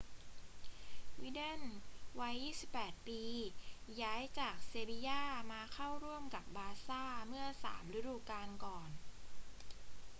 [1.21, 1.61] วิดัล
[2.19, 2.33] วัย
[2.73, 3.21] 28 ปี
[4.01, 8.89] ย้ายจากเซบีญ่ามาเข้าร่วมกับบาร์ซ่าเมื่อสามฤดูกาลก่อน